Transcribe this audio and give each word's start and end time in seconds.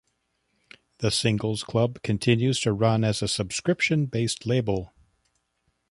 The 0.97 1.11
Singles 1.11 1.63
Club 1.63 2.01
continues 2.01 2.59
to 2.61 2.73
run 2.73 3.03
as 3.03 3.21
a 3.21 3.27
subscription 3.27 4.07
based 4.07 4.47
label. 4.47 4.91